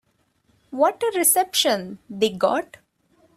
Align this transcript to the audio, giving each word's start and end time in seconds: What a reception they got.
What 0.71 1.03
a 1.03 1.15
reception 1.15 1.99
they 2.09 2.29
got. 2.31 2.77